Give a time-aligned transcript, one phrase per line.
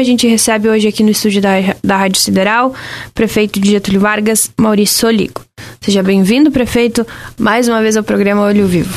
[0.00, 2.72] A gente recebe hoje aqui no estúdio da, da Rádio Sideral,
[3.12, 5.44] prefeito de Getúlio Vargas, Maurício Soligo.
[5.80, 7.04] Seja bem-vindo, prefeito,
[7.36, 8.94] mais uma vez ao programa Olho Vivo.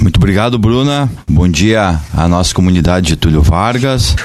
[0.00, 1.12] Muito obrigado, Bruna.
[1.28, 4.16] Bom dia à nossa comunidade Getúlio Vargas.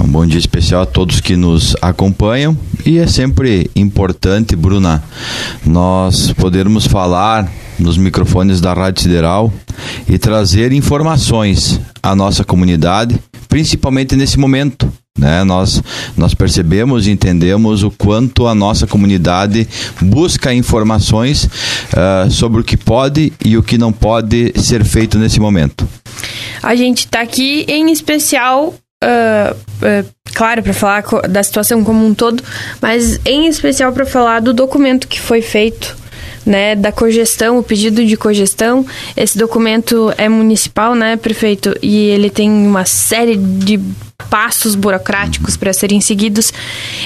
[0.00, 2.56] Um bom dia especial a todos que nos acompanham.
[2.86, 5.02] E é sempre importante, Bruna,
[5.66, 9.52] nós podermos falar nos microfones da Rádio Sideral
[10.08, 14.88] e trazer informações à nossa comunidade, principalmente nesse momento
[15.18, 15.44] né?
[15.44, 15.82] Nós,
[16.16, 19.68] nós percebemos e entendemos o quanto a nossa comunidade
[20.00, 25.40] busca informações uh, sobre o que pode e o que não pode ser feito nesse
[25.40, 25.86] momento.
[26.62, 32.12] A gente está aqui em especial Uh, uh, claro, para falar da situação como um
[32.12, 32.42] todo,
[32.82, 35.96] mas em especial para falar do documento que foi feito.
[36.48, 38.86] Né, da cogestão, o pedido de cogestão.
[39.14, 41.76] Esse documento é municipal, né, prefeito?
[41.82, 43.78] E ele tem uma série de
[44.30, 46.50] passos burocráticos para serem seguidos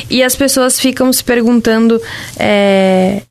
[0.08, 2.00] e as pessoas ficam se perguntando
[2.36, 3.22] é,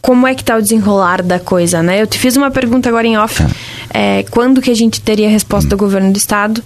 [0.00, 2.00] como é que tá o desenrolar da coisa, né?
[2.00, 3.42] Eu te fiz uma pergunta agora em off,
[3.92, 6.62] é, quando que a gente teria a resposta do governo do estado?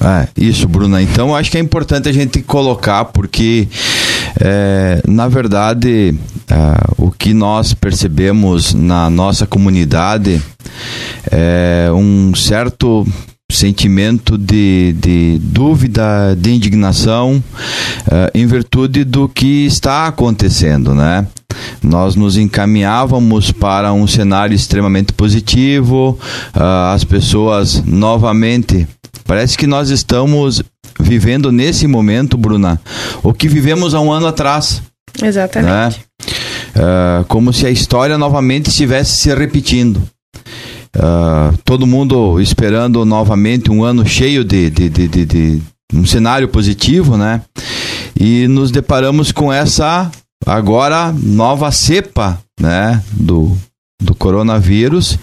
[0.00, 1.00] É, isso, Bruna.
[1.00, 3.68] Então, acho que é importante a gente colocar, porque,
[4.40, 6.14] é, na verdade,
[6.48, 10.40] é, o que nós percebemos na nossa comunidade
[11.30, 13.06] é um certo
[13.50, 17.42] sentimento de, de dúvida, de indignação,
[18.06, 21.26] uh, em virtude do que está acontecendo, né?
[21.82, 26.18] Nós nos encaminhávamos para um cenário extremamente positivo,
[26.54, 28.86] uh, as pessoas novamente.
[29.24, 30.62] Parece que nós estamos
[31.00, 32.80] vivendo nesse momento, Bruna,
[33.22, 34.82] o que vivemos há um ano atrás.
[35.22, 35.70] Exatamente.
[35.70, 35.94] Né?
[36.76, 40.02] Uh, como se a história novamente estivesse se repetindo.
[40.94, 46.48] Uh, todo mundo esperando novamente um ano cheio de, de, de, de, de um cenário
[46.48, 47.42] positivo, né?
[48.18, 50.10] E nos deparamos com essa
[50.44, 53.02] agora nova cepa, né?
[53.12, 53.56] Do,
[54.02, 55.18] do coronavírus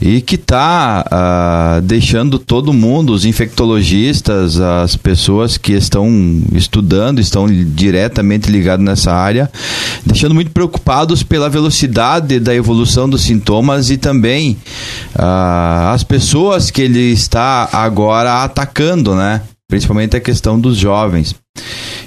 [0.00, 7.20] e que está uh, ah, deixando todo mundo, os infectologistas, as pessoas que estão estudando,
[7.20, 9.48] estão diretamente ligados nessa área,
[10.04, 14.56] deixando muito preocupados pela velocidade da evolução dos sintomas e também
[15.14, 19.40] uh, as pessoas que ele está agora atacando, né?
[19.68, 21.34] Principalmente a questão dos jovens.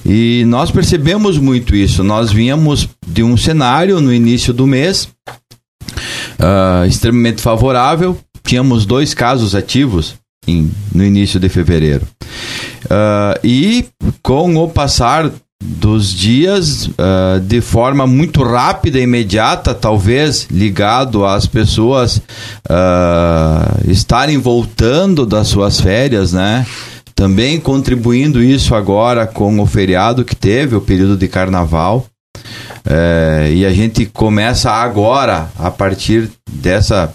[0.05, 2.03] E nós percebemos muito isso.
[2.03, 5.09] Nós vínhamos de um cenário no início do mês
[6.39, 8.17] uh, extremamente favorável.
[8.44, 10.16] Tínhamos dois casos ativos
[10.47, 12.07] em, no início de fevereiro.
[12.85, 13.85] Uh, e
[14.23, 15.29] com o passar
[15.61, 22.22] dos dias, uh, de forma muito rápida e imediata, talvez ligado às pessoas
[23.88, 26.66] estarem voltando das suas férias, né?
[27.13, 32.06] Também contribuindo isso agora com o feriado que teve, o período de carnaval.
[32.85, 37.13] É, e a gente começa agora, a partir dessa,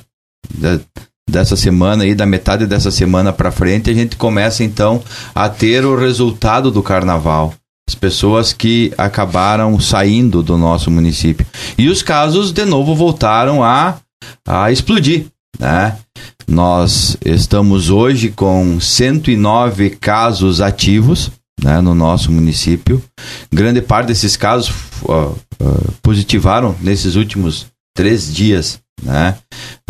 [1.29, 5.03] dessa semana aí, da metade dessa semana para frente, a gente começa então
[5.35, 7.55] a ter o resultado do carnaval.
[7.89, 11.47] As pessoas que acabaram saindo do nosso município.
[11.77, 13.97] E os casos, de novo, voltaram a,
[14.47, 15.27] a explodir.
[15.59, 15.97] Né?
[16.49, 21.31] Nós estamos hoje com 109 casos ativos
[21.63, 23.03] né, no nosso município.
[23.53, 24.71] Grande parte desses casos
[25.03, 27.67] uh, uh, positivaram nesses últimos
[27.97, 29.37] três dias, né,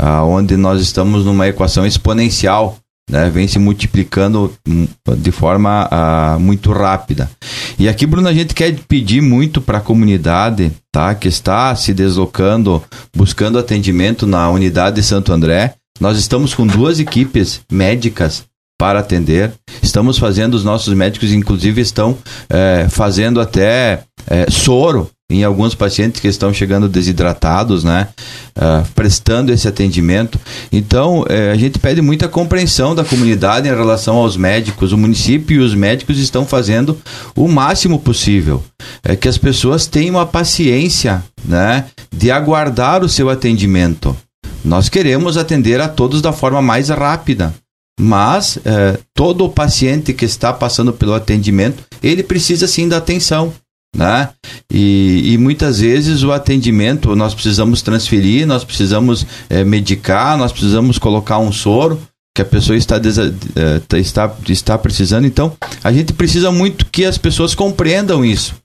[0.00, 2.78] uh, onde nós estamos numa equação exponencial,
[3.10, 4.86] né, vem se multiplicando hum,
[5.18, 7.30] de forma uh, muito rápida.
[7.78, 11.92] E aqui, Bruno, a gente quer pedir muito para a comunidade tá, que está se
[11.92, 12.82] deslocando,
[13.14, 15.74] buscando atendimento na unidade de Santo André.
[16.00, 18.44] Nós estamos com duas equipes médicas
[18.84, 19.50] para atender.
[19.82, 22.18] Estamos fazendo, os nossos médicos, inclusive, estão
[22.50, 28.08] é, fazendo até é, soro em alguns pacientes que estão chegando desidratados, né?
[28.54, 30.38] Uh, prestando esse atendimento.
[30.70, 34.92] Então, a gente pede muita compreensão da comunidade em relação aos médicos.
[34.92, 36.98] O município e os médicos estão fazendo
[37.34, 38.62] o máximo possível.
[39.02, 41.86] É que as pessoas tenham a paciência, né?
[42.14, 44.14] De aguardar o seu atendimento.
[44.62, 47.52] Nós queremos atender a todos da forma mais rápida
[47.98, 53.52] mas é, todo o paciente que está passando pelo atendimento, ele precisa sim da atenção.
[53.96, 54.28] Né?
[54.72, 60.98] E, e muitas vezes o atendimento nós precisamos transferir, nós precisamos é, medicar, nós precisamos
[60.98, 62.00] colocar um soro
[62.36, 65.24] que a pessoa está, é, está, está precisando.
[65.24, 68.56] Então, a gente precisa muito que as pessoas compreendam isso.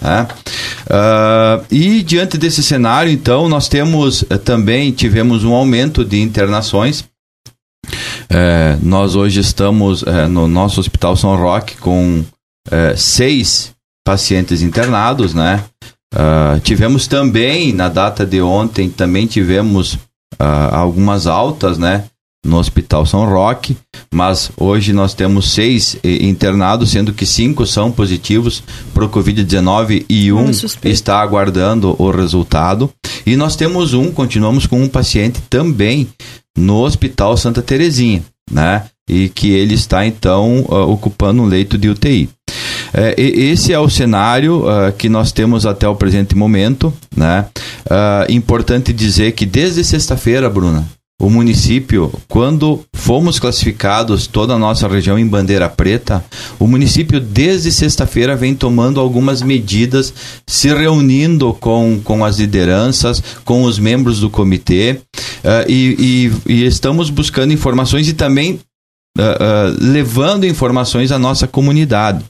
[0.00, 0.26] Né?
[0.86, 7.04] Uh, e diante desse cenário, então, nós temos também tivemos um aumento de internações
[8.30, 12.24] é, nós hoje estamos é, no nosso Hospital São Roque com
[12.70, 15.64] é, seis pacientes internados, né?
[16.14, 22.04] Uh, tivemos também, na data de ontem, também tivemos uh, algumas altas, né?
[22.46, 23.76] No Hospital São Roque,
[24.14, 28.62] mas hoje nós temos seis eh, internados, sendo que cinco são positivos
[28.94, 30.50] para o Covid-19 e um
[30.84, 32.90] está aguardando o resultado.
[33.26, 36.08] E nós temos um, continuamos com um paciente também
[36.56, 38.84] no Hospital Santa Terezinha, né?
[39.08, 42.28] E que ele está então uh, ocupando um leito de UTI.
[42.92, 46.92] É, esse é o cenário uh, que nós temos até o presente momento.
[47.14, 47.46] Né?
[47.86, 50.86] Uh, importante dizer que desde sexta-feira, Bruna,
[51.20, 56.24] o município, quando fomos classificados toda a nossa região em bandeira preta,
[56.60, 60.14] o município desde sexta-feira vem tomando algumas medidas,
[60.46, 65.00] se reunindo com, com as lideranças, com os membros do comitê
[65.42, 68.60] uh, e, e, e, estamos buscando informações e também
[69.18, 72.24] uh, uh, levando informações à nossa comunidade.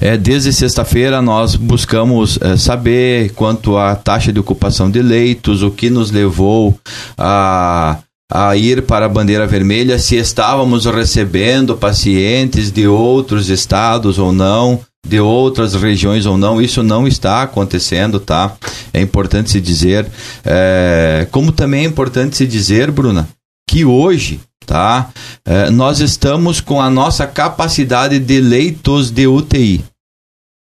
[0.00, 5.70] É, desde sexta-feira nós buscamos é, saber quanto à taxa de ocupação de leitos, o
[5.70, 6.78] que nos levou
[7.18, 7.98] a,
[8.32, 14.80] a ir para a bandeira vermelha, se estávamos recebendo pacientes de outros estados ou não,
[15.06, 18.54] de outras regiões ou não, isso não está acontecendo, tá?
[18.92, 20.06] É importante se dizer.
[20.44, 23.28] É, como também é importante se dizer, Bruna,
[23.68, 25.10] que hoje tá?
[25.44, 29.84] É, nós estamos com a nossa capacidade de leitos de UTI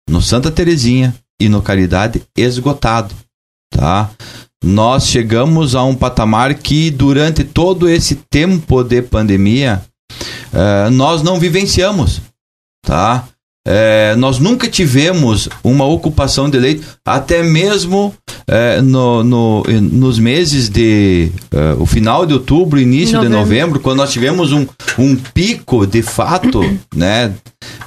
[0.08, 3.14] no Santa Terezinha e no Caridade esgotado,
[3.70, 4.10] tá?
[4.64, 9.82] Nós chegamos a um patamar que durante todo esse tempo de pandemia
[10.52, 12.20] é, nós não vivenciamos,
[12.84, 13.28] tá?
[13.70, 18.14] É, nós nunca tivemos uma ocupação de leito, até mesmo
[18.46, 23.28] é, no, no, nos meses de é, o final de outubro, início novembro.
[23.28, 24.66] de novembro, quando nós tivemos um,
[24.98, 26.62] um pico de fato,
[26.96, 27.34] né,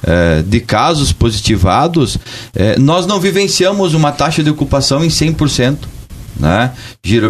[0.04, 2.16] é, de casos positivados,
[2.54, 5.78] é, nós não vivenciamos uma taxa de ocupação em 100%.
[6.38, 6.70] Né?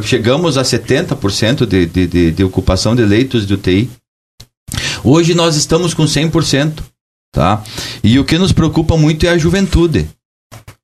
[0.03, 3.89] Chegamos a 70% de, de, de, de ocupação de leitos de UTI.
[5.03, 6.92] Hoje nós estamos com 100%.
[7.33, 7.63] Tá?
[8.05, 10.07] E o que nos preocupa muito é a juventude.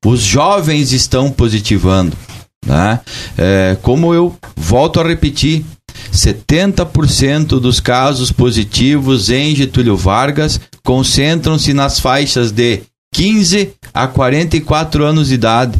[0.03, 2.17] Os jovens estão positivando.
[2.65, 2.99] Né?
[3.37, 5.63] É, como eu volto a repetir,
[6.11, 12.81] 70% dos casos positivos em Getúlio Vargas concentram-se nas faixas de
[13.13, 15.79] 15 a 44 anos de idade.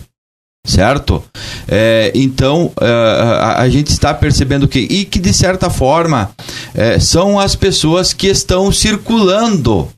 [0.67, 1.23] Certo?
[1.67, 6.29] É, então, é, a, a, gente está percebendo que, e que de certa forma,
[6.75, 9.89] é, são as pessoas que estão circulando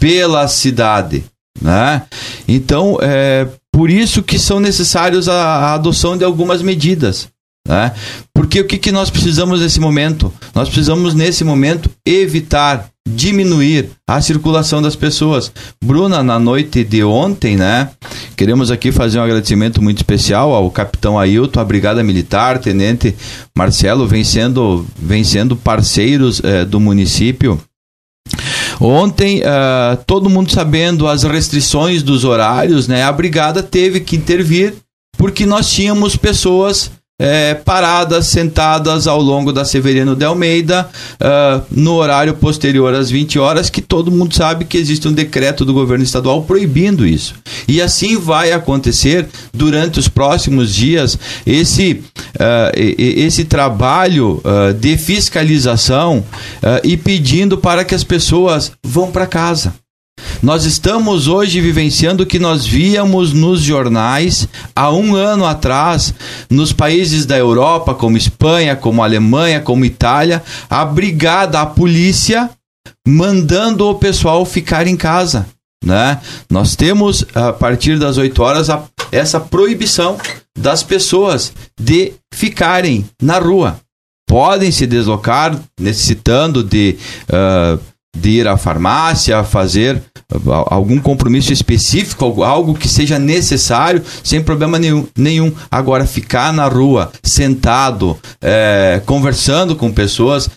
[0.00, 1.22] pela cidade.
[1.60, 2.02] Né?
[2.48, 7.28] Então, é por isso que são necessários a, a adoção de algumas medidas.
[7.68, 7.92] Né?
[8.34, 10.32] Porque o que, que nós precisamos nesse momento?
[10.54, 15.52] Nós precisamos, nesse momento, evitar, diminuir a circulação das pessoas.
[15.82, 17.90] Bruna, na noite de ontem, né?
[18.36, 23.14] Queremos aqui fazer um agradecimento muito especial ao capitão Ailton, à Brigada Militar, Tenente
[23.56, 27.60] Marcelo, vem sendo parceiros eh, do município
[28.80, 34.74] Ontem, uh, todo mundo sabendo as restrições dos horários, né, a brigada teve que intervir
[35.18, 40.88] porque nós tínhamos pessoas é, paradas, sentadas ao longo da Severino de Almeida,
[41.20, 45.62] uh, no horário posterior às 20 horas, que todo mundo sabe que existe um decreto
[45.62, 47.34] do governo estadual proibindo isso.
[47.68, 52.02] E assim vai acontecer durante os próximos dias esse,
[52.36, 56.24] uh, esse trabalho uh, de fiscalização
[56.82, 59.74] e pedindo para que as pessoas vão para casa.
[60.42, 66.14] Nós estamos hoje vivenciando o que nós víamos nos jornais há um ano atrás,
[66.48, 72.50] nos países da Europa, como Espanha, como Alemanha, como Itália, a brigada, a polícia
[73.06, 75.46] mandando o pessoal ficar em casa.
[75.84, 76.20] Né?
[76.48, 80.18] Nós temos, a partir das 8 horas, a, essa proibição
[80.56, 83.80] das pessoas de ficarem na rua.
[84.28, 86.96] Podem se deslocar necessitando de,
[87.28, 87.80] uh,
[88.16, 90.02] de ir à farmácia, fazer
[90.66, 95.06] algum compromisso específico, algo que seja necessário, sem problema nenhum.
[95.16, 95.52] nenhum.
[95.70, 100.48] Agora, ficar na rua, sentado, é, conversando com pessoas,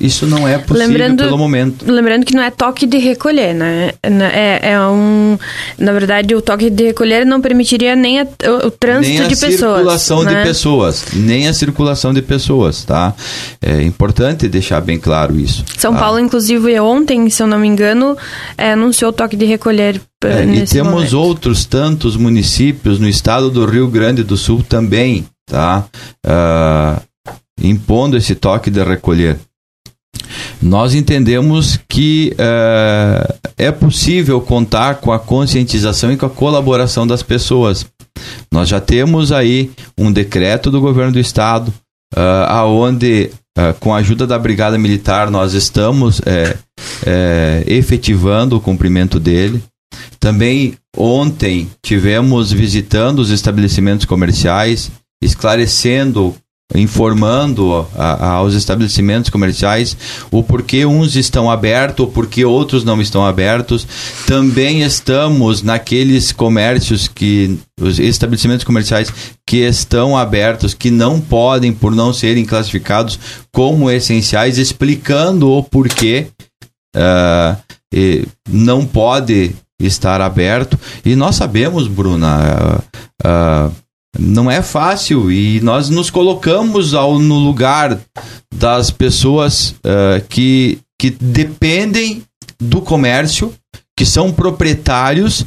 [0.00, 1.90] isso não é possível lembrando, pelo momento.
[1.90, 3.92] Lembrando que não é toque de recolher, né?
[4.02, 5.38] É, é um.
[5.78, 9.36] Na verdade, o toque de recolher não permitiria nem a, o, o, trânsito nem de
[9.36, 9.60] pessoas.
[9.60, 10.34] Nem a circulação né?
[10.34, 11.04] de pessoas.
[11.12, 13.14] Nem a circulação de pessoas, tá?
[13.60, 15.64] É importante deixar bem claro isso.
[15.76, 16.00] São tá?
[16.00, 18.16] Paulo, inclusive, ontem, se eu não me engano,
[18.56, 20.00] é, anunciou o toque de recolher.
[20.24, 21.18] É, e temos momento.
[21.18, 25.84] outros tantos municípios no estado do Rio Grande do Sul também, tá?
[26.24, 27.00] Uh,
[27.60, 29.38] impondo esse toque de recolher.
[30.62, 37.22] Nós entendemos que uh, é possível contar com a conscientização e com a colaboração das
[37.22, 37.84] pessoas.
[38.50, 41.68] Nós já temos aí um decreto do governo do estado,
[42.14, 46.56] uh, aonde uh, com a ajuda da Brigada Militar nós estamos é,
[47.04, 49.62] é, efetivando o cumprimento dele.
[50.20, 54.90] Também ontem tivemos visitando os estabelecimentos comerciais,
[55.20, 56.36] esclarecendo
[56.74, 59.96] informando a, a, aos estabelecimentos comerciais
[60.30, 63.86] o porquê uns estão abertos, o porquê outros não estão abertos.
[64.26, 69.12] Também estamos naqueles comércios que os estabelecimentos comerciais
[69.46, 73.18] que estão abertos, que não podem por não serem classificados
[73.52, 76.28] como essenciais, explicando o porquê
[76.96, 77.56] uh,
[78.48, 80.78] não pode estar aberto.
[81.04, 82.82] E nós sabemos, Bruna,
[83.24, 83.81] uh, uh,
[84.18, 87.98] não é fácil e nós nos colocamos ao, no lugar
[88.54, 92.22] das pessoas uh, que, que dependem
[92.60, 93.52] do comércio,
[93.96, 95.44] que são proprietários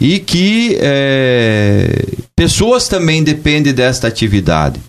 [0.00, 2.04] e que é,
[2.34, 4.80] pessoas também dependem desta atividade.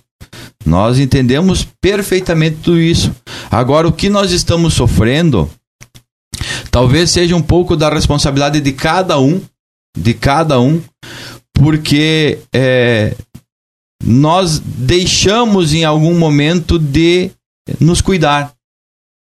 [0.66, 3.16] Nós entendemos perfeitamente tudo isso.
[3.50, 5.50] Agora, o que nós estamos sofrendo
[6.70, 9.42] talvez seja um pouco da responsabilidade de cada um,
[9.98, 10.82] de cada um,
[11.58, 13.16] porque é,
[14.04, 17.32] nós deixamos em algum momento de
[17.80, 18.54] nos cuidar.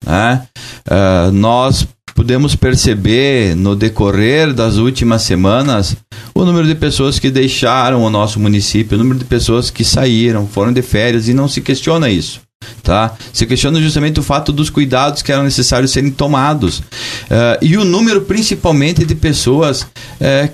[0.04, 0.46] Né?
[0.86, 5.96] Uh, nós podemos perceber no decorrer das últimas semanas
[6.34, 10.46] o número de pessoas que deixaram o nosso município, o número de pessoas que saíram,
[10.46, 12.40] foram de férias e não se questiona isso
[12.88, 13.14] tá?
[13.34, 17.84] Se questiona justamente o fato dos cuidados que eram necessários serem tomados uh, e o
[17.84, 19.86] número principalmente de pessoas uh,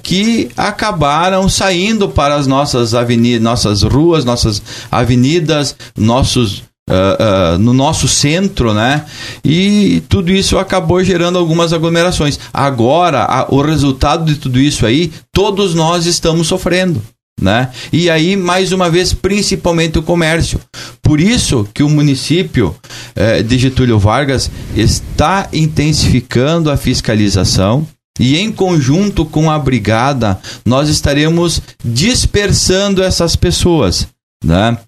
[0.03, 7.73] que acabaram saindo para as nossas avenidas, nossas ruas, nossas avenidas, nossos Uh, uh, no
[7.73, 9.07] nosso centro, né?
[9.43, 12.39] E tudo isso acabou gerando algumas aglomerações.
[12.53, 17.01] Agora, a, o resultado de tudo isso aí, todos nós estamos sofrendo.
[17.41, 17.71] Né?
[17.93, 20.61] E aí, mais uma vez, principalmente o comércio.
[21.03, 22.75] Por isso que o município
[23.15, 27.87] eh, de Getúlio Vargas está intensificando a fiscalização
[28.19, 34.07] e, em conjunto com a brigada, nós estaremos dispersando essas pessoas.
[34.43, 34.79] Né?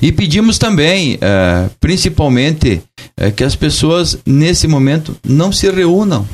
[0.00, 2.82] E pedimos também, eh, principalmente,
[3.16, 6.26] eh, que as pessoas, nesse momento, não se reúnam.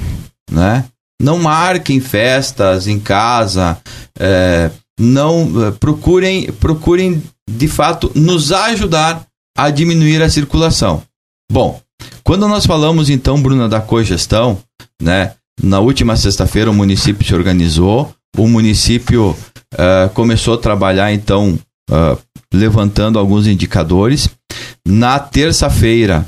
[0.50, 0.84] Né?
[1.20, 3.76] Não marquem festas em casa,
[4.18, 9.24] é, não eh, procurem procurem de fato nos ajudar
[9.56, 11.02] a diminuir a circulação.
[11.50, 11.80] Bom,
[12.24, 14.58] quando nós falamos então, Bruna, da cogestão,
[15.00, 15.32] né?
[15.60, 21.58] Na última sexta-feira o município se organizou, o município uh, começou a trabalhar então
[21.90, 22.18] uh,
[22.52, 24.28] levantando alguns indicadores.
[24.86, 26.24] Na terça-feira,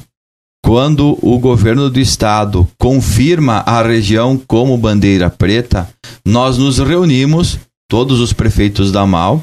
[0.65, 5.89] quando o governo do estado confirma a região como bandeira preta,
[6.25, 7.59] nós nos reunimos
[7.91, 9.43] todos os prefeitos da MAL,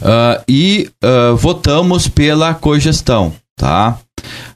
[0.00, 3.98] uh, e uh, votamos pela cogestão, tá?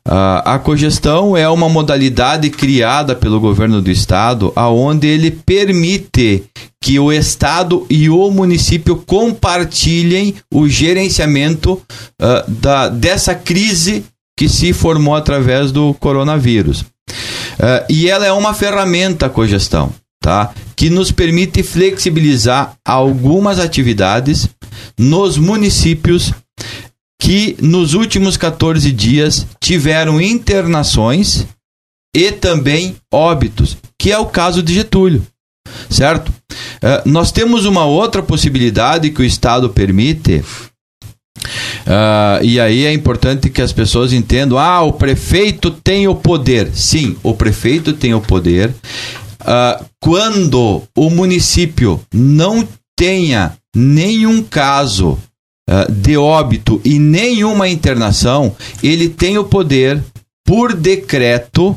[0.09, 6.45] Uh, a cogestão é uma modalidade criada pelo governo do estado, aonde ele permite
[6.81, 14.04] que o estado e o município compartilhem o gerenciamento uh, da, dessa crise
[14.38, 16.83] que se formou através do coronavírus.
[16.83, 19.92] Uh, e ela é uma ferramenta a cogestão
[20.23, 20.55] tá?
[20.75, 24.49] que nos permite flexibilizar algumas atividades
[24.99, 26.33] nos municípios
[27.21, 31.47] que nos últimos 14 dias tiveram internações
[32.14, 35.25] e também óbitos, que é o caso de Getúlio,
[35.88, 36.31] certo?
[36.31, 40.45] Uh, nós temos uma outra possibilidade que o Estado permite,
[41.87, 46.71] uh, e aí é importante que as pessoas entendam: ah, o prefeito tem o poder.
[46.75, 48.75] Sim, o prefeito tem o poder,
[49.43, 55.19] uh, quando o município não tenha nenhum caso
[55.69, 60.03] uh, de óbito e nenhuma internação, ele tem o poder,
[60.45, 61.77] por decreto,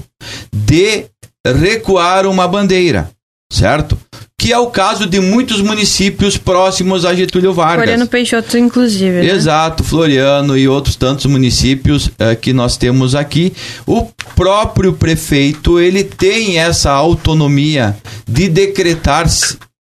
[0.54, 1.06] de
[1.46, 3.12] recuar uma bandeira,
[3.52, 3.98] certo?
[4.46, 7.78] Que é o caso de muitos municípios próximos a Getúlio Vargas.
[7.78, 9.24] Floriano Peixoto, inclusive.
[9.24, 9.26] Né?
[9.26, 13.54] Exato, Floriano e outros tantos municípios uh, que nós temos aqui.
[13.88, 17.98] O próprio prefeito ele tem essa autonomia
[18.28, 19.26] de decretar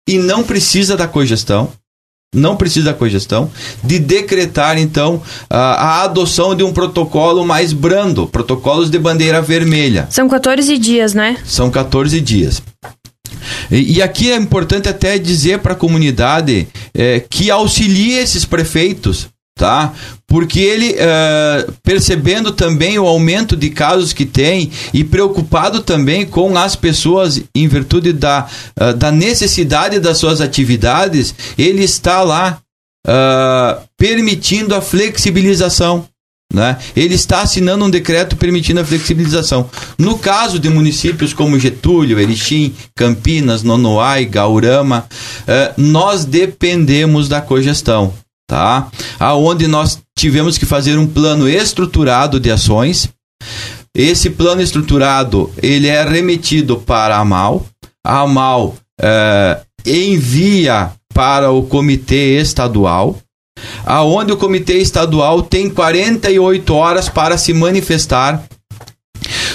[0.10, 1.72] e não precisa da cogestão.
[2.34, 3.50] Não precisa da cogestão,
[3.84, 10.07] de decretar então a, a adoção de um protocolo mais brando, protocolos de bandeira vermelha.
[10.10, 11.38] São 14 dias, né?
[11.45, 12.62] São 14 dias.
[13.72, 19.30] E, e aqui é importante até dizer para a comunidade é, que auxilie esses prefeitos
[19.58, 19.94] tá?
[20.27, 26.58] Porque ele, uh, percebendo também o aumento de casos que tem e preocupado também com
[26.58, 28.48] as pessoas em virtude da,
[28.80, 32.60] uh, da necessidade das suas atividades, ele está lá
[33.08, 36.06] uh, permitindo a flexibilização.
[36.55, 36.77] Né?
[36.95, 39.69] Ele está assinando um decreto permitindo a flexibilização.
[39.97, 45.05] No caso de municípios como Getúlio, Erechim, Campinas, Nonoai, Gaurama,
[45.75, 48.13] nós dependemos da cogestão
[48.47, 48.89] tá?
[49.19, 53.09] Aonde nós tivemos que fazer um plano estruturado de ações.
[53.93, 57.65] Esse plano estruturado ele é remetido para a AMAL.
[58.05, 63.17] A AMAL é, envia para o comitê estadual,
[63.86, 68.43] aonde o comitê estadual tem 48 horas para se manifestar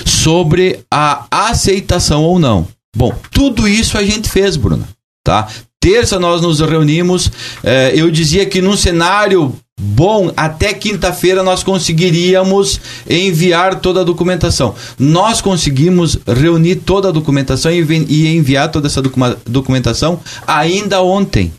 [0.04, 2.66] sobre a aceitação ou não.
[2.96, 4.88] Bom, tudo isso a gente fez, Bruna,
[5.24, 5.48] tá?
[5.80, 7.30] Terça nós nos reunimos.
[7.64, 14.74] Eh, eu dizia que num cenário bom, até quinta-feira nós conseguiríamos enviar toda a documentação.
[14.98, 19.02] Nós conseguimos reunir toda a documentação e enviar toda essa
[19.46, 21.50] documentação ainda ontem.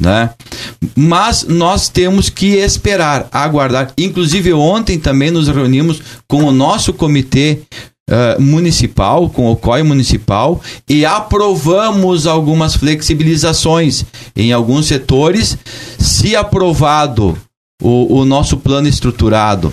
[0.00, 0.30] Né?
[0.96, 3.92] Mas nós temos que esperar, aguardar.
[3.98, 7.62] Inclusive, ontem também nos reunimos com o nosso comitê
[8.08, 14.04] uh, municipal, com o COI municipal, e aprovamos algumas flexibilizações
[14.36, 15.58] em alguns setores.
[15.98, 17.36] Se aprovado
[17.82, 19.72] o, o nosso plano estruturado,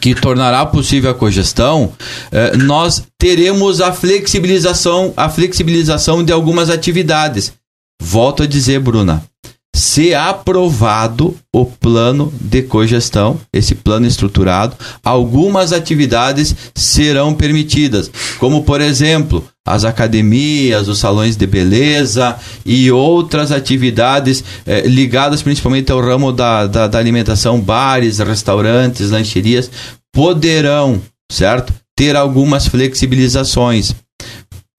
[0.00, 7.52] que tornará possível a cogestão, uh, nós teremos a flexibilização, a flexibilização de algumas atividades.
[8.00, 9.24] Volto a dizer, Bruna,
[9.74, 18.08] se aprovado o plano de cogestão, esse plano estruturado, algumas atividades serão permitidas,
[18.38, 25.90] como por exemplo, as academias, os salões de beleza e outras atividades eh, ligadas principalmente
[25.90, 29.68] ao ramo da, da, da alimentação, bares, restaurantes, lancherias,
[30.12, 31.72] poderão, certo?
[31.96, 33.92] Ter algumas flexibilizações.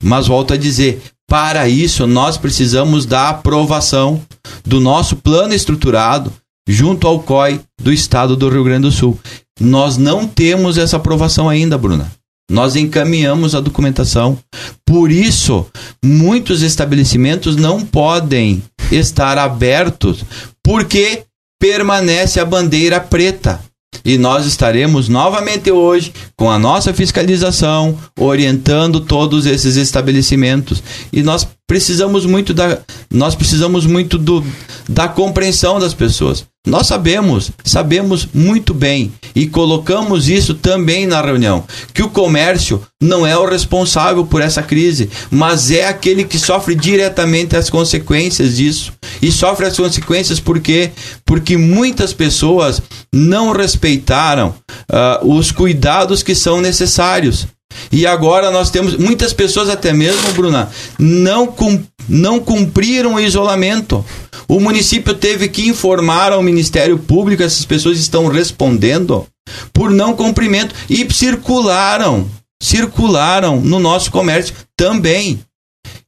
[0.02, 4.22] Mas volto a dizer, para isso, nós precisamos da aprovação
[4.66, 6.32] do nosso plano estruturado
[6.68, 9.20] junto ao COI do estado do Rio Grande do Sul.
[9.60, 12.12] Nós não temos essa aprovação ainda, Bruna.
[12.50, 14.38] Nós encaminhamos a documentação.
[14.86, 15.66] Por isso,
[16.04, 18.62] muitos estabelecimentos não podem
[18.92, 20.24] estar abertos
[20.64, 21.24] porque
[21.60, 23.60] permanece a bandeira preta.
[24.04, 30.82] E nós estaremos novamente hoje com a nossa fiscalização, orientando todos esses estabelecimentos.
[31.14, 32.80] E nós precisamos muito da
[33.12, 34.44] nós precisamos muito do,
[34.90, 36.46] da compreensão das pessoas.
[36.66, 43.26] Nós sabemos, sabemos muito bem e colocamos isso também na reunião, que o comércio não
[43.26, 48.92] é o responsável por essa crise, mas é aquele que sofre diretamente as consequências disso.
[49.22, 50.92] E sofre as consequências porque
[51.24, 52.82] porque muitas pessoas
[53.14, 54.56] não respeitaram
[54.92, 57.48] uh, os cuidados que são necessários.
[57.92, 64.04] E agora nós temos muitas pessoas, até mesmo, Bruna, não, cum, não cumpriram o isolamento.
[64.48, 69.26] O município teve que informar ao Ministério Público, essas pessoas estão respondendo
[69.74, 72.30] por não cumprimento e circularam,
[72.62, 75.40] circularam no nosso comércio também.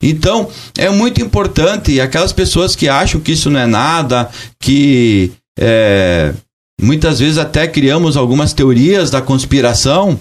[0.02, 6.34] Então, é muito importante, aquelas pessoas que acham que isso não é nada, que é,
[6.80, 10.20] muitas vezes até criamos algumas teorias da conspiração,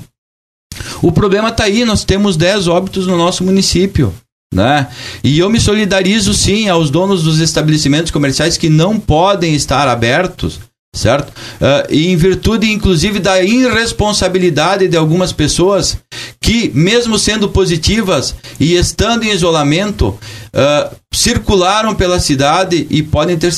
[1.02, 4.12] o problema está aí, nós temos 10 óbitos no nosso município.
[4.54, 4.86] Né?
[5.24, 10.60] E eu me solidarizo sim aos donos dos estabelecimentos comerciais que não podem estar abertos,
[10.94, 11.28] certo?
[11.30, 15.98] Uh, e em virtude, inclusive, da irresponsabilidade de algumas pessoas
[16.46, 23.52] que, mesmo sendo positivas e estando em isolamento, uh, circularam pela cidade e podem ter,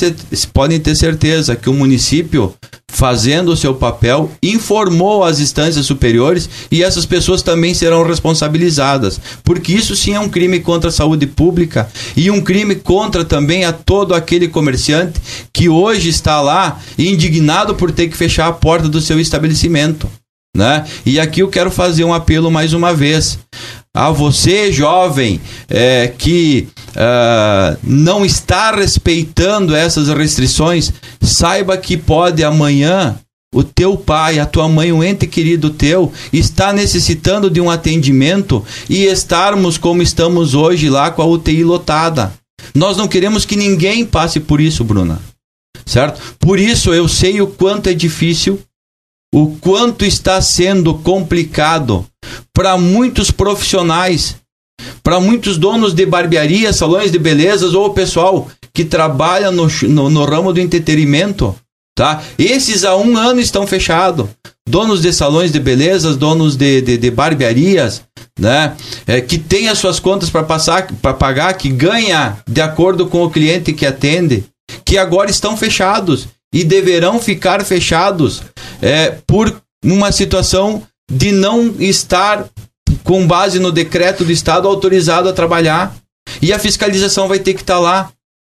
[0.51, 2.51] podem ter certeza que o município
[2.87, 9.71] fazendo o seu papel, informou as instâncias superiores e essas pessoas também serão responsabilizadas, porque
[9.71, 13.71] isso sim é um crime contra a saúde pública e um crime contra também a
[13.71, 15.21] todo aquele comerciante
[15.53, 20.09] que hoje está lá indignado por ter que fechar a porta do seu estabelecimento.
[20.55, 20.85] Né?
[21.05, 23.39] E aqui eu quero fazer um apelo mais uma vez
[23.93, 33.19] a você, jovem, é, que uh, não está respeitando essas restrições, saiba que pode amanhã
[33.53, 38.63] o teu pai, a tua mãe, um ente querido teu, está necessitando de um atendimento
[38.87, 42.31] e estarmos como estamos hoje lá com a UTI lotada.
[42.75, 45.19] Nós não queremos que ninguém passe por isso, Bruna.
[45.85, 46.21] Certo?
[46.39, 48.59] Por isso eu sei o quanto é difícil,
[49.33, 52.05] o quanto está sendo complicado
[52.53, 54.35] para muitos profissionais,
[55.03, 60.09] para muitos donos de barbearia, salões de belezas ou o pessoal que trabalha no, no,
[60.09, 61.55] no ramo do entretenimento.
[61.95, 62.21] Tá?
[62.37, 64.27] Esses há um ano estão fechados.
[64.67, 68.03] Donos de salões de belezas, donos de, de, de barbearias,
[68.39, 68.77] né?
[69.05, 73.23] É, que tem as suas contas para passar, para pagar, que ganha de acordo com
[73.23, 74.45] o cliente que atende,
[74.85, 78.43] que agora estão fechados e deverão ficar fechados
[78.81, 82.45] é, por uma situação de não estar
[83.03, 85.95] com base no decreto do Estado autorizado a trabalhar.
[86.41, 88.09] E a fiscalização vai ter que estar tá lá.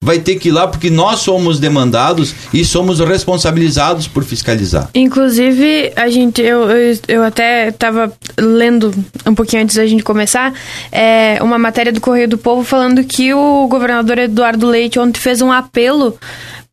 [0.05, 4.91] Vai ter que ir lá porque nós somos demandados e somos responsabilizados por fiscalizar.
[4.97, 8.93] Inclusive, a gente, eu, eu, eu até estava lendo
[9.25, 10.53] um pouquinho antes da gente começar,
[10.91, 15.41] é, uma matéria do Correio do Povo falando que o governador Eduardo Leite ontem fez
[15.41, 16.19] um apelo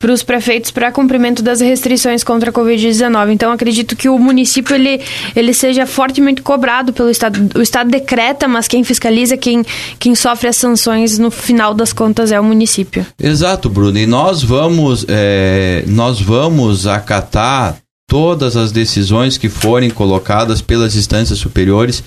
[0.01, 3.33] para os prefeitos para cumprimento das restrições contra a Covid-19.
[3.33, 5.01] Então, acredito que o município ele,
[5.35, 7.49] ele seja fortemente cobrado pelo Estado.
[7.53, 9.61] O Estado decreta, mas quem fiscaliza, quem,
[9.99, 13.05] quem sofre as sanções no final das contas é o município.
[13.21, 13.99] Exato, Bruno.
[13.99, 17.75] E nós vamos, é, nós vamos acatar
[18.07, 22.01] todas as decisões que forem colocadas pelas instâncias superiores,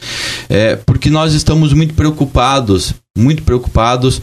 [0.48, 4.22] é, porque nós estamos muito preocupados, muito preocupados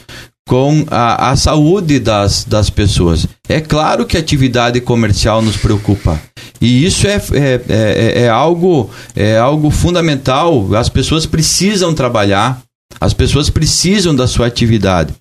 [0.50, 3.28] com a, a saúde das, das pessoas.
[3.48, 6.20] É claro que a atividade comercial nos preocupa.
[6.60, 10.74] E isso é, é, é, é, algo, é algo fundamental.
[10.74, 12.64] As pessoas precisam trabalhar,
[13.00, 15.14] as pessoas precisam da sua atividade.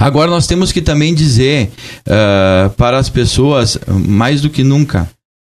[0.00, 5.08] Agora, nós temos que também dizer uh, para as pessoas, mais do que nunca,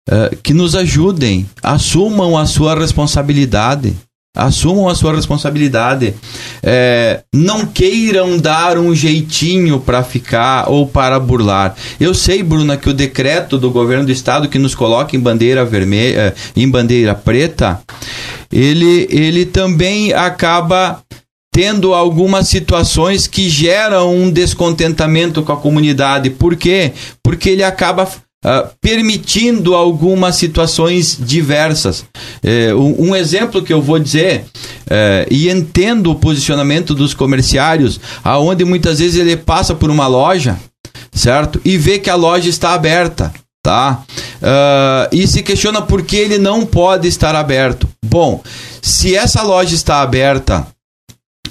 [0.10, 3.94] uh, que nos ajudem, assumam a sua responsabilidade.
[4.36, 6.16] Assumam a sua responsabilidade.
[6.64, 11.76] É, não queiram dar um jeitinho para ficar ou para burlar.
[12.00, 15.64] Eu sei, Bruna, que o decreto do governo do estado que nos coloca em bandeira
[15.64, 17.80] vermelha, é, em bandeira preta,
[18.52, 21.04] ele, ele também acaba
[21.54, 26.32] tendo algumas situações que geram um descontentamento com a comunidade.
[26.32, 26.92] Por quê?
[27.22, 28.10] Porque ele acaba
[28.44, 32.06] Uh, permitindo algumas situações diversas.
[32.44, 34.44] É, um, exemplo que eu vou dizer,
[34.90, 40.58] é, e entendo o posicionamento dos comerciários, aonde muitas vezes ele passa por uma loja,
[41.14, 41.62] certo?
[41.64, 44.04] E vê que a loja está aberta, tá?
[44.42, 47.88] Uh, e se questiona por que ele não pode estar aberto.
[48.06, 48.44] Bom,
[48.82, 50.68] se essa loja está aberta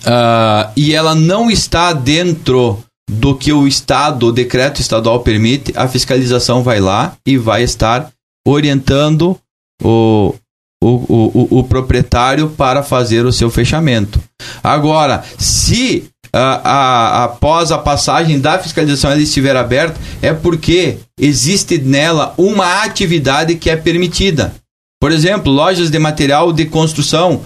[0.01, 5.89] uh, e ela não está dentro do que o Estado, o decreto estadual permite, a
[5.89, 8.11] fiscalização vai lá e vai estar
[8.47, 9.39] orientando
[9.83, 10.35] o,
[10.83, 14.21] o, o, o proprietário para fazer o seu fechamento.
[14.63, 21.79] Agora, se a, a, após a passagem da fiscalização ela estiver aberta, é porque existe
[21.79, 24.55] nela uma atividade que é permitida.
[25.01, 27.43] Por exemplo, lojas de material de construção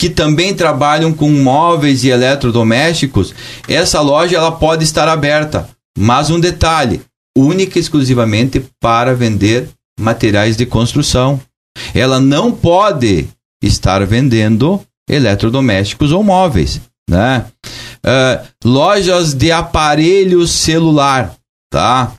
[0.00, 3.34] que também trabalham com móveis e eletrodomésticos,
[3.68, 5.68] essa loja ela pode estar aberta.
[5.98, 7.02] Mas um detalhe,
[7.36, 9.68] única e exclusivamente para vender
[10.00, 11.38] materiais de construção.
[11.94, 13.28] Ela não pode
[13.62, 17.44] estar vendendo eletrodomésticos ou móveis, né?
[17.98, 21.34] Uh, lojas de aparelho celular,
[21.70, 22.14] tá?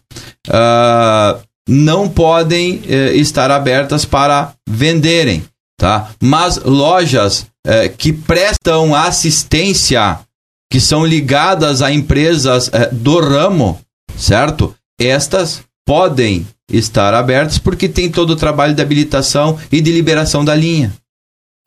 [0.48, 5.44] Uh, não podem uh, estar abertas para venderem,
[5.80, 6.12] tá?
[6.22, 10.20] Mas lojas é, que prestam assistência,
[10.72, 13.80] que são ligadas a empresas é, do ramo,
[14.18, 14.76] certo?
[15.00, 20.56] Estas podem estar abertas porque tem todo o trabalho de habilitação e de liberação da
[20.56, 20.94] linha.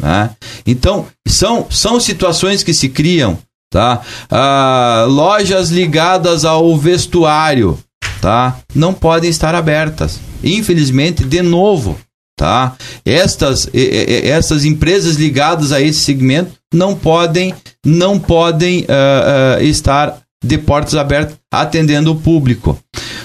[0.01, 0.31] Né?
[0.67, 3.39] Então, são, são situações que se criam.
[3.71, 4.03] Tá?
[4.31, 7.77] Ah, lojas ligadas ao vestuário
[8.21, 8.59] tá?
[8.75, 10.21] não podem estar abertas.
[10.43, 11.99] Infelizmente, de novo,
[12.37, 12.77] tá?
[13.05, 20.59] Estas, estas empresas ligadas a esse segmento não podem, não podem uh, uh, estar de
[20.59, 22.79] portas abertas atendendo o público.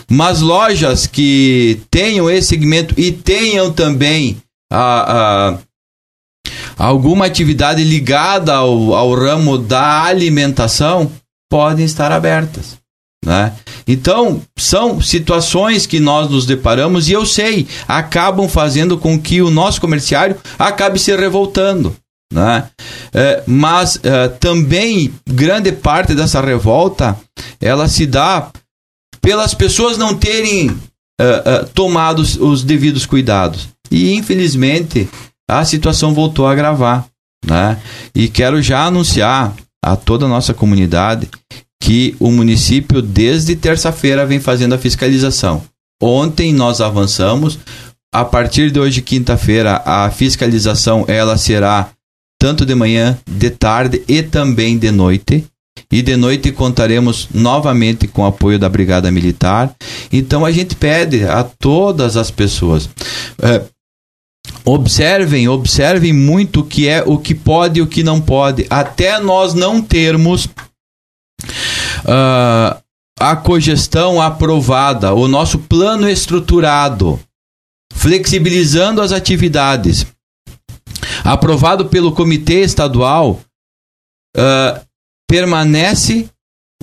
[0.10, 4.38] Mas lojas que tenham esse segmento e tenham também
[4.72, 5.58] a,
[6.78, 11.12] alguma atividade ligada ao, ao ramo da alimentação
[11.50, 12.79] podem estar abertas.
[13.30, 13.54] Né?
[13.88, 19.52] Então, são situações que nós nos deparamos e eu sei, acabam fazendo com que o
[19.52, 21.96] nosso comerciário acabe se revoltando.
[22.34, 22.68] Né?
[23.14, 27.20] É, mas é, também grande parte dessa revolta
[27.62, 28.52] ela se dá
[29.22, 30.76] pelas pessoas não terem
[31.22, 33.70] é, é tomado os devidos cuidados.
[33.92, 35.08] E infelizmente
[35.48, 37.06] a situação voltou a agravar.
[37.46, 37.80] Né?
[38.16, 39.54] E quero já anunciar
[39.86, 41.30] a toda a nossa comunidade
[41.82, 45.64] que o município, desde terça-feira, vem fazendo a fiscalização.
[46.02, 47.60] Ontem nós avançamos.
[48.14, 51.92] A partir de hoje, quinta-feira, a fiscalização ela será
[52.40, 55.46] tanto de manhã, de tarde e também de noite.
[55.92, 59.74] e de noite contaremos novamente com o apoio da Brigada Militar.
[60.12, 62.90] Então a gente pede a todas as pessoas.
[63.42, 63.62] É,
[64.66, 69.20] observem, observem muito o que é, o que pode e o que não pode, até
[69.20, 70.48] nós não termos
[72.06, 72.82] uh,
[73.20, 77.20] a cogestão aprovada, o nosso plano estruturado,
[77.94, 80.06] flexibilizando as atividades,
[81.24, 83.42] aprovado pelo Comitê Estadual,
[84.38, 84.82] uh,
[85.30, 86.30] permanece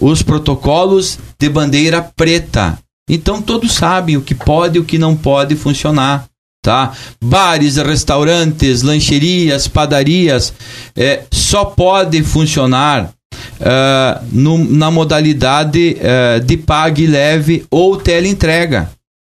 [0.00, 2.78] os protocolos de bandeira preta.
[3.08, 6.28] Então todos sabem o que pode e o que não pode funcionar.
[6.62, 6.92] Tá?
[7.22, 10.52] Bares, restaurantes, lancherias, padarias
[10.96, 13.15] é, só pode funcionar
[13.60, 18.90] uh, no, na modalidade uh, de pague leve ou teleentrega.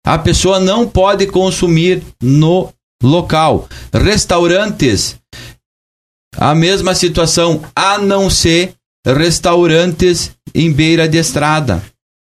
[0.06, 2.70] A pessoa não pode consumir no
[3.04, 3.68] local.
[3.94, 5.18] Restaurantes,
[6.36, 8.74] a mesma situação, a não ser
[9.06, 11.84] restaurantes em beira de estrada,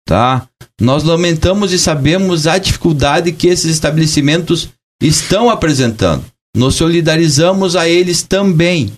[0.05, 0.47] tá?
[0.79, 4.69] Nós lamentamos e sabemos a dificuldade que esses estabelecimentos
[5.01, 6.25] estão apresentando.
[6.55, 8.91] Nos solidarizamos a eles também,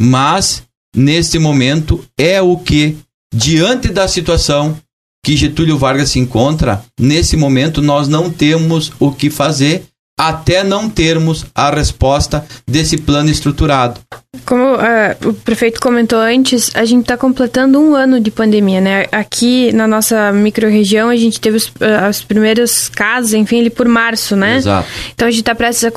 [0.00, 0.62] mas
[0.94, 2.96] neste momento é o que
[3.34, 4.76] diante da situação
[5.24, 9.84] que Getúlio Vargas se encontra, nesse momento nós não temos o que fazer
[10.18, 14.00] até não termos a resposta desse plano estruturado.
[14.44, 19.06] Como uh, o prefeito comentou antes, a gente está completando um ano de pandemia, né?
[19.10, 23.88] Aqui na nossa microrregião a gente teve os, uh, os primeiros casos, enfim, ali por
[23.88, 24.56] março, né?
[24.56, 24.88] Exato.
[25.14, 25.90] Então a gente está prestes a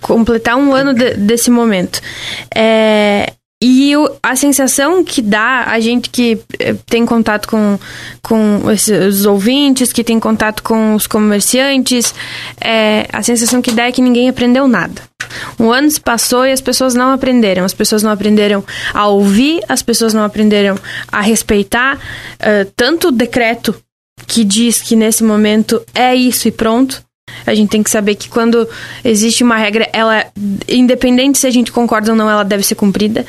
[0.00, 2.00] completar um ano de, desse momento.
[2.54, 7.78] É, e o, a sensação que dá a gente que eh, tem contato com,
[8.20, 12.14] com os ouvintes, que tem contato com os comerciantes,
[12.60, 15.00] é, a sensação que dá é que ninguém aprendeu nada.
[15.58, 17.64] Um ano se passou e as pessoas não aprenderam.
[17.64, 18.62] As pessoas não aprenderam
[18.92, 20.78] a ouvir, as pessoas não aprenderam
[21.10, 23.74] a respeitar uh, tanto o decreto
[24.26, 27.02] que diz que nesse momento é isso e pronto,
[27.46, 28.68] a gente tem que saber que quando
[29.04, 30.26] existe uma regra, ela,
[30.68, 33.26] independente se a gente concorda ou não, ela deve ser cumprida.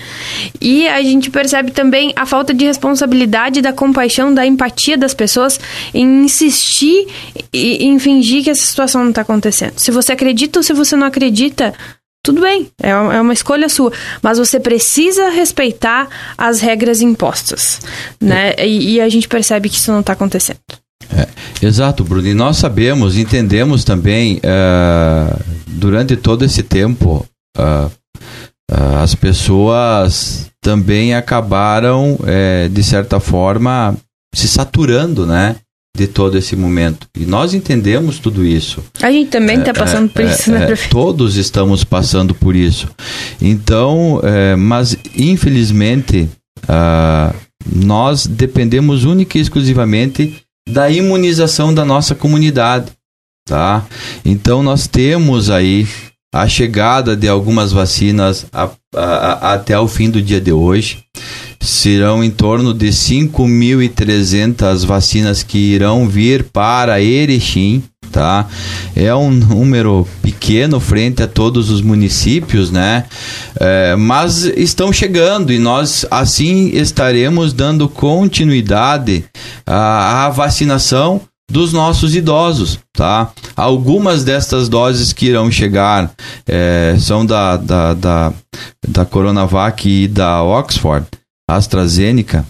[0.61, 5.59] E a gente percebe também a falta de responsabilidade, da compaixão, da empatia das pessoas
[5.93, 7.07] em insistir
[7.53, 9.73] e em fingir que essa situação não está acontecendo.
[9.77, 11.73] Se você acredita ou se você não acredita,
[12.25, 17.79] tudo bem, é, é uma escolha sua, mas você precisa respeitar as regras impostas,
[18.19, 18.55] né?
[18.57, 20.59] E, e a gente percebe que isso não está acontecendo.
[21.11, 21.27] É,
[21.65, 22.27] exato, Bruno.
[22.27, 27.25] E nós sabemos, entendemos também, uh, durante todo esse tempo,
[27.57, 27.91] uh,
[28.71, 32.17] uh, as pessoas também acabaram,
[32.71, 33.95] de certa forma,
[34.33, 35.57] se saturando, né?
[35.95, 37.07] De todo esse momento.
[37.15, 38.83] E nós entendemos tudo isso.
[39.01, 40.91] A gente também está passando por isso, né, prefeito?
[40.91, 42.89] Todos estamos passando por isso.
[43.39, 44.19] Então,
[44.57, 46.27] mas infelizmente,
[47.71, 52.91] nós dependemos única e exclusivamente da imunização da nossa comunidade,
[53.47, 53.85] tá?
[54.23, 55.87] Então nós temos aí
[56.33, 61.03] a chegada de algumas vacinas a, a, a, até o fim do dia de hoje.
[61.61, 67.81] Serão em torno de 5.300 vacinas que irão vir para Erechim,
[68.15, 68.47] tá?
[68.95, 73.03] É um número pequeno frente a todos os municípios, né?
[73.59, 79.25] É, mas estão chegando e nós assim estaremos dando continuidade
[79.67, 81.19] à, à vacinação
[81.51, 83.31] dos nossos idosos, tá?
[83.53, 86.09] Algumas destas doses que irão chegar
[86.47, 88.33] é, são da, da, da,
[88.87, 91.05] da Coronavac e da Oxford,
[91.49, 92.45] AstraZeneca,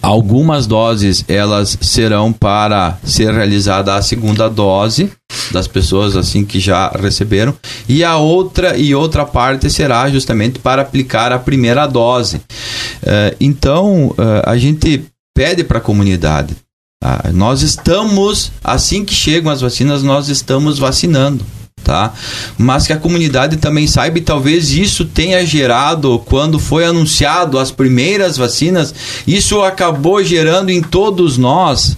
[0.00, 5.12] Algumas doses elas serão para ser realizada a segunda dose
[5.52, 7.54] das pessoas assim que já receberam
[7.88, 12.36] e a outra e outra parte será justamente para aplicar a primeira dose.
[12.36, 15.04] Uh, então uh, a gente
[15.36, 16.56] pede para a comunidade.
[17.04, 21.44] Uh, nós estamos assim que chegam as vacinas nós estamos vacinando
[21.82, 22.12] tá?
[22.58, 27.70] Mas que a comunidade também saiba e talvez isso tenha gerado quando foi anunciado as
[27.70, 28.94] primeiras vacinas,
[29.26, 31.96] isso acabou gerando em todos nós,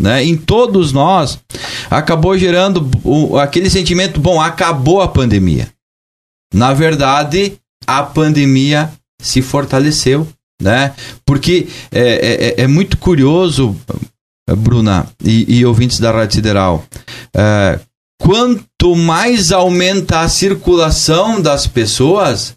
[0.00, 0.24] né?
[0.24, 1.38] Em todos nós
[1.90, 5.68] acabou gerando o, aquele sentimento, bom, acabou a pandemia.
[6.52, 7.54] Na verdade,
[7.86, 10.26] a pandemia se fortaleceu,
[10.60, 10.94] né?
[11.24, 13.76] Porque é, é, é muito curioso,
[14.58, 16.84] Bruna e, e ouvintes da Rádio Sideral,
[17.34, 17.80] é,
[18.20, 22.54] quanto mais aumenta a circulação das pessoas,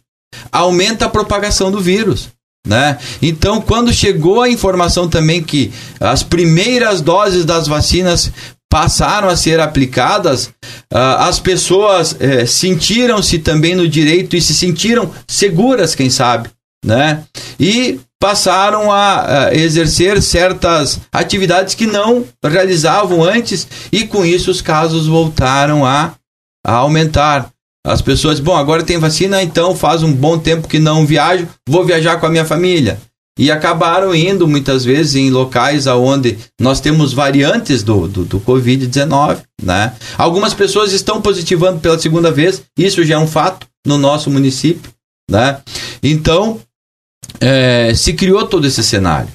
[0.51, 2.29] aumenta a propagação do vírus.
[2.65, 2.97] Né?
[3.21, 8.31] Então, quando chegou a informação também que as primeiras doses das vacinas
[8.69, 10.47] passaram a ser aplicadas,
[10.93, 16.49] uh, as pessoas uh, sentiram-se também no direito e se sentiram seguras, quem sabe,
[16.83, 17.23] né?
[17.59, 24.61] E passaram a, a, exercer certas atividades que não realizavam antes e com isso os
[24.61, 26.13] casos voltaram a,
[26.65, 27.51] a aumentar.
[27.85, 31.85] As pessoas, bom, agora tem vacina, então faz um bom tempo que não viajo, vou
[31.85, 32.99] viajar com a minha família.
[33.39, 39.43] E acabaram indo muitas vezes em locais onde nós temos variantes do, do, do Covid-19.
[39.61, 39.93] Né?
[40.17, 44.91] Algumas pessoas estão positivando pela segunda vez, isso já é um fato no nosso município.
[45.29, 45.59] Né?
[46.01, 46.59] Então,
[47.39, 49.29] é, se criou todo esse cenário.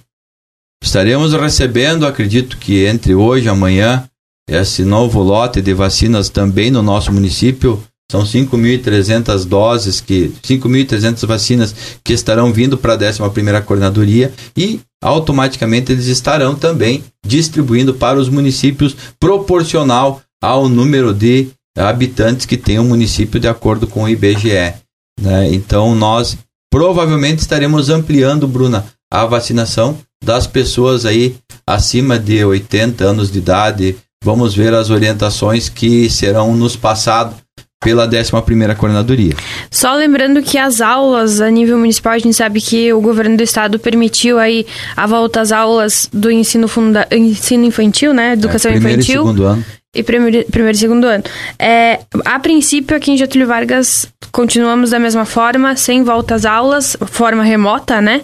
[0.83, 4.09] Estaremos recebendo, acredito que entre hoje e amanhã,
[4.49, 7.83] esse novo lote de vacinas também no nosso município.
[8.11, 11.75] São 5.300 doses, que 5.300 vacinas
[12.05, 18.29] que estarão vindo para a 11ª Coordenadoria e automaticamente eles estarão também distribuindo para os
[18.29, 24.75] municípios proporcional ao número de habitantes que tem o município de acordo com o IBGE.
[25.19, 25.53] Né?
[25.53, 26.37] Então nós
[26.73, 33.97] provavelmente estaremos ampliando, Bruna, a vacinação das pessoas aí acima de 80 anos de idade.
[34.25, 37.35] Vamos ver as orientações que serão nos passadas
[37.83, 39.35] pela 11ª Coordenadoria.
[39.71, 43.43] Só lembrando que as aulas a nível municipal, a gente sabe que o governo do
[43.43, 44.67] estado permitiu aí
[44.97, 48.33] a volta às aulas do ensino, funda ensino infantil, né?
[48.33, 49.23] Educação é, primeiro infantil.
[49.23, 49.65] E segundo ano.
[49.95, 51.23] E primeiro, primeiro e segundo ano.
[51.59, 56.97] É, a princípio, aqui em Getúlio Vargas, continuamos da mesma forma, sem volta às aulas,
[57.09, 58.23] forma remota, né?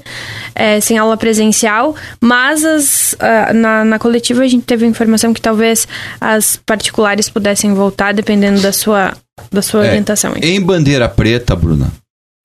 [0.55, 5.43] É, sem aula presencial, mas as, uh, na, na coletiva a gente teve informação que
[5.43, 5.87] talvez
[6.19, 9.13] as particulares pudessem voltar, dependendo da sua,
[9.51, 10.35] da sua é, orientação.
[10.41, 11.93] Em bandeira preta, Bruna,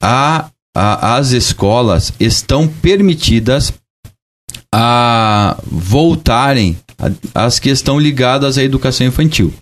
[0.02, 3.74] a, a, as escolas estão permitidas
[4.74, 6.78] a voltarem
[7.34, 9.54] as que estão ligadas à educação infantil.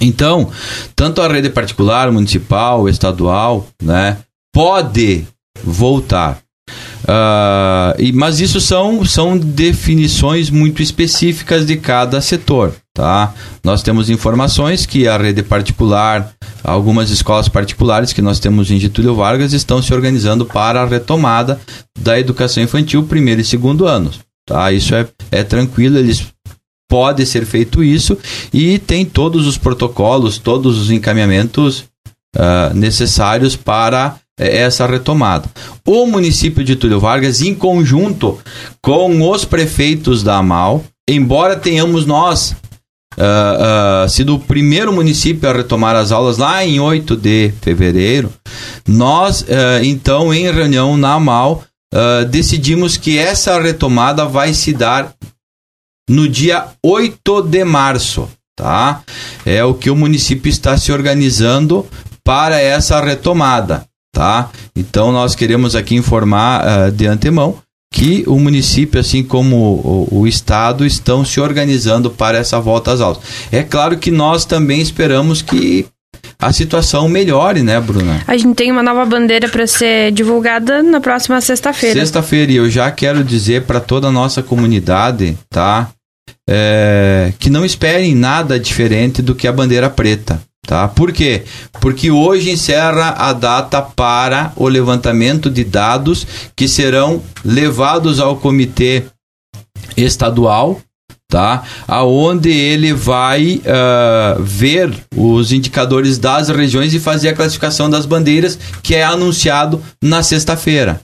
[0.00, 0.50] Então,
[0.94, 4.18] tanto a rede particular, municipal, estadual, né,
[4.52, 5.26] pode
[5.62, 6.40] voltar.
[7.04, 12.74] Uh, e, mas isso são, são definições muito específicas de cada setor.
[12.96, 13.34] Tá?
[13.64, 19.16] Nós temos informações que a rede particular, algumas escolas particulares que nós temos em Getúlio
[19.16, 21.60] Vargas estão se organizando para a retomada
[21.98, 24.20] da educação infantil primeiro e segundo anos.
[24.46, 24.70] Tá?
[24.70, 26.24] Isso é, é tranquilo, eles
[26.88, 28.16] pode ser feito isso
[28.52, 31.84] e tem todos os protocolos, todos os encaminhamentos
[32.36, 35.48] uh, necessários para eh, essa retomada.
[35.84, 38.38] O município de Túlio Vargas, em conjunto
[38.80, 42.54] com os prefeitos da AMAL, embora tenhamos nós
[43.16, 48.32] Uh, uh, sido o primeiro município a retomar as aulas lá em 8 de fevereiro,
[48.86, 51.64] nós, uh, então, em reunião na AMAL,
[52.28, 55.14] decidimos que essa retomada vai se dar
[56.10, 59.02] no dia 8 de março, tá?
[59.46, 61.86] É o que o município está se organizando
[62.24, 64.50] para essa retomada, tá?
[64.74, 67.62] Então nós queremos aqui informar uh, de antemão
[67.94, 73.00] que o município, assim como o, o, estado, estão se organizando para essa volta às
[73.00, 73.20] aulas.
[73.52, 75.86] É claro que nós também esperamos que
[76.36, 78.20] a situação melhore, né, Bruna?
[78.26, 82.00] A gente tem uma nova bandeira para ser divulgada na próxima sexta-feira.
[82.00, 85.88] Sexta-feira, e eu já quero dizer para toda a nossa comunidade, tá?
[86.50, 90.42] É, que não esperem nada diferente do que a bandeira preta.
[90.66, 90.88] Tá?
[90.88, 91.44] Por quê?
[91.80, 99.04] Porque hoje encerra a data para o levantamento de dados que serão levados ao comitê
[99.96, 100.80] estadual
[101.34, 101.64] tá?
[101.88, 108.56] Aonde ele vai uh, ver os indicadores das regiões e fazer a classificação das bandeiras,
[108.82, 111.00] que é anunciado na sexta-feira.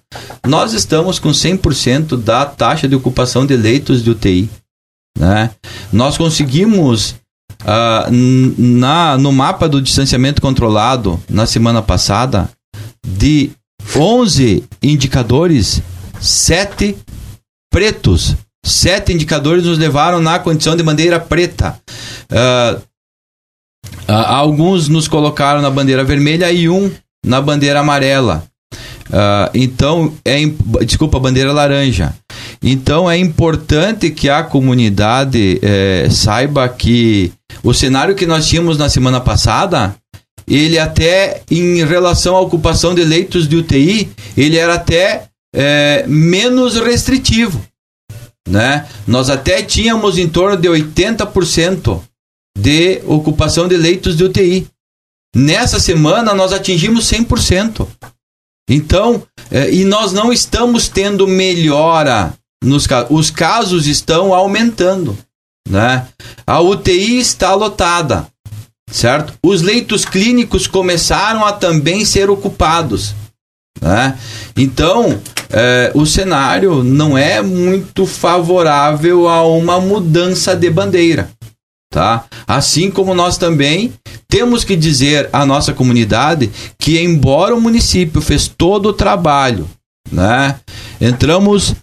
[0.47, 4.49] Nós estamos com 100% da taxa de ocupação de leitos de UTI,
[5.19, 5.51] né?
[5.93, 7.17] Nós conseguimos
[7.63, 8.11] uh,
[8.59, 12.49] na no mapa do distanciamento controlado na semana passada
[13.07, 13.51] de
[13.97, 15.83] 11 indicadores,
[16.21, 16.97] 7
[17.71, 21.81] pretos Sete indicadores nos levaram na condição de bandeira preta.
[22.31, 22.79] Uh,
[24.07, 26.91] uh, alguns nos colocaram na bandeira vermelha e um
[27.25, 28.45] na bandeira amarela.
[29.09, 30.37] Uh, então, é,
[30.85, 32.15] desculpa, bandeira laranja.
[32.63, 38.89] Então é importante que a comunidade é, saiba que o cenário que nós tínhamos na
[38.89, 39.97] semana passada,
[40.47, 46.77] ele até em relação à ocupação de leitos de UTI, ele era até é, menos
[46.77, 47.61] restritivo
[48.51, 48.89] né?
[49.07, 52.01] Nós até tínhamos em torno de 80%
[52.59, 54.67] de ocupação de leitos de UTI.
[55.35, 57.87] Nessa semana nós atingimos 100%.
[58.69, 62.87] Então, eh, e nós não estamos tendo melhora nos.
[63.09, 65.17] Os casos estão aumentando,
[65.69, 66.07] né?
[66.47, 68.27] A UTI está lotada,
[68.91, 69.35] certo?
[69.43, 73.15] Os leitos clínicos começaram a também ser ocupados.
[73.81, 74.19] Né?
[74.57, 81.31] Então, é, o cenário não é muito favorável a uma mudança de bandeira.
[81.93, 82.25] Tá?
[82.47, 83.93] Assim como nós também
[84.29, 89.69] temos que dizer à nossa comunidade que, embora o município fez todo o trabalho,
[90.11, 90.61] né?
[91.01, 91.75] entramos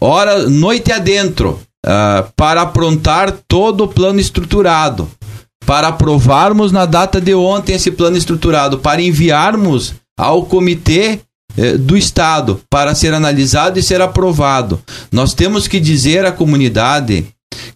[0.00, 5.08] hora, noite adentro uh, para aprontar todo o plano estruturado,
[5.66, 11.20] para aprovarmos na data de ontem esse plano estruturado, para enviarmos ao comitê
[11.56, 14.82] eh, do Estado para ser analisado e ser aprovado.
[15.12, 17.26] Nós temos que dizer à comunidade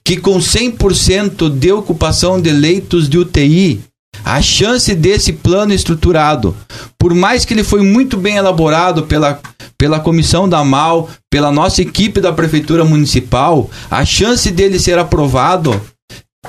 [0.05, 3.81] que com 100% de ocupação de leitos de UTI,
[4.25, 6.57] a chance desse plano estruturado,
[6.99, 9.41] por mais que ele foi muito bem elaborado pela,
[9.77, 15.81] pela comissão da MAL, pela nossa equipe da prefeitura municipal, a chance dele ser aprovado,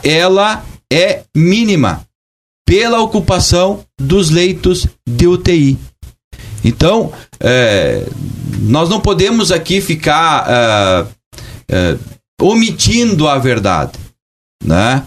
[0.03, 2.05] ela é mínima
[2.67, 5.77] pela ocupação dos leitos de UTI.
[6.63, 8.05] Então, é,
[8.59, 11.07] nós não podemos aqui ficar é,
[11.71, 11.97] é,
[12.41, 13.97] omitindo a verdade,
[14.63, 15.03] né?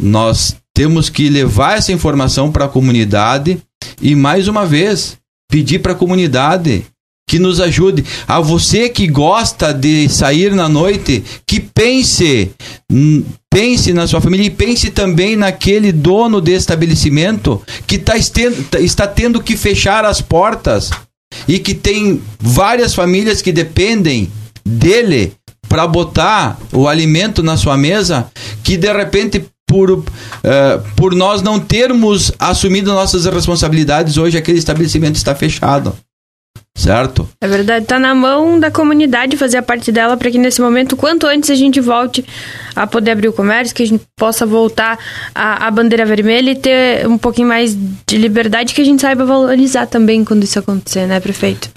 [0.00, 3.58] Nós temos que levar essa informação para a comunidade
[4.00, 5.18] e mais uma vez
[5.50, 6.84] pedir para a comunidade
[7.28, 8.04] que nos ajude.
[8.26, 12.50] A você que gosta de sair na noite, que pense,
[12.90, 18.80] hum, pense na sua família e pense também naquele dono de estabelecimento que tá está,
[18.80, 20.90] está tendo que fechar as portas
[21.48, 24.30] e que tem várias famílias que dependem
[24.64, 25.32] dele
[25.68, 28.30] para botar o alimento na sua mesa,
[28.62, 29.42] que de repente
[29.72, 30.04] por, uh,
[30.94, 35.96] por nós não termos assumido nossas responsabilidades, hoje aquele estabelecimento está fechado.
[36.76, 37.28] Certo?
[37.40, 40.96] É verdade, está na mão da comunidade fazer a parte dela para que nesse momento,
[40.96, 42.24] quanto antes a gente volte
[42.74, 44.98] a poder abrir o comércio, que a gente possa voltar
[45.34, 49.86] à, bandeira vermelha e ter um pouquinho mais de liberdade que a gente saiba valorizar
[49.86, 51.70] também quando isso acontecer, né, prefeito?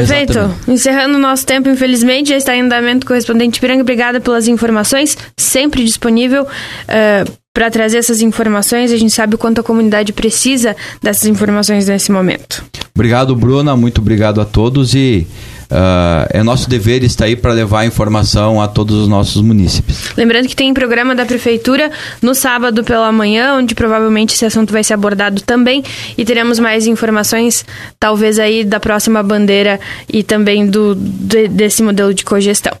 [0.00, 0.32] Perfeito.
[0.32, 0.70] Exatamente.
[0.70, 3.82] Encerrando o nosso tempo, infelizmente, já está em andamento o correspondente Piranga.
[3.82, 8.92] Obrigada pelas informações, sempre disponível uh, para trazer essas informações.
[8.92, 12.64] A gente sabe o quanto a comunidade precisa dessas informações nesse momento.
[12.94, 13.76] Obrigado, Bruna.
[13.76, 15.26] Muito obrigado a todos e
[15.70, 20.14] Uh, é nosso dever estar aí para levar informação a todos os nossos munícipes.
[20.16, 21.90] Lembrando que tem programa da Prefeitura
[22.22, 25.84] no sábado pela manhã, onde provavelmente esse assunto vai ser abordado também
[26.16, 27.66] e teremos mais informações,
[28.00, 29.78] talvez aí da próxima bandeira
[30.10, 32.72] e também do, de, desse modelo de cogestão.